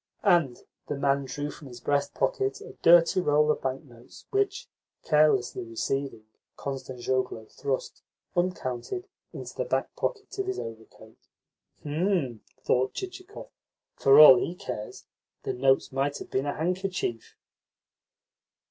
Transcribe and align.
And 0.23 0.57
the 0.87 0.95
man 0.97 1.25
drew 1.25 1.51
from 1.51 1.67
his 1.67 1.79
breast 1.79 2.15
pocket 2.15 2.59
a 2.59 2.73
dirty 2.81 3.21
roll 3.21 3.51
of 3.51 3.61
bank 3.61 3.83
notes, 3.83 4.25
which, 4.31 4.67
carelessly 5.03 5.63
receiving, 5.63 6.25
Kostanzhoglo 6.57 7.45
thrust, 7.55 8.01
uncounted, 8.35 9.07
into 9.31 9.55
the 9.55 9.63
back 9.63 9.95
pocket 9.95 10.39
of 10.39 10.47
his 10.47 10.57
overcoat. 10.57 11.19
"Hm!" 11.83 12.41
thought 12.63 12.95
Chichikov. 12.95 13.49
"For 13.95 14.19
all 14.19 14.39
he 14.39 14.55
cares, 14.55 15.05
the 15.43 15.53
notes 15.53 15.91
might 15.91 16.17
have 16.17 16.31
been 16.31 16.47
a 16.47 16.55
handkerchief." 16.55 17.35